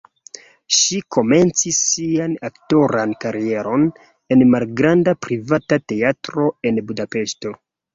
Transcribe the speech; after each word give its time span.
Ŝi 0.77 1.01
komencis 1.17 1.81
sian 1.91 2.33
aktoran 2.49 3.15
karieron 3.27 3.87
en 4.39 4.45
malgranda 4.57 5.19
privata 5.29 5.83
teatro 5.95 6.53
en 6.73 6.87
Budapeŝto. 6.93 7.59